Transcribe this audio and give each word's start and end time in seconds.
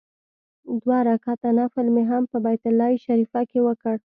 دوه 0.81 0.97
رکعاته 1.09 1.49
نفل 1.59 1.85
مې 1.95 2.03
هم 2.11 2.23
په 2.31 2.37
بیت 2.45 2.63
الله 2.69 2.89
شریفه 3.05 3.41
کې 3.49 3.59
وکړ. 3.67 3.95